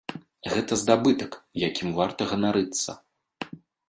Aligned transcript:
Гэта 0.51 0.77
здабытак, 0.83 1.37
якім 1.67 1.91
варта 1.99 2.21
ганарыцца. 2.31 2.97